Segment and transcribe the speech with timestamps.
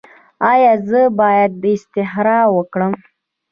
[0.51, 2.93] ایا زه باید استراحت وکړم؟